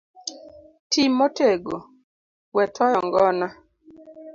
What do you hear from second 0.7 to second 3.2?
Ti motego, we toyo